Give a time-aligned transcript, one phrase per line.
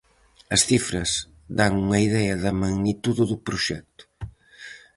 [0.55, 1.11] As cifras
[1.57, 4.03] dan unha idea da magnitude do proxecto.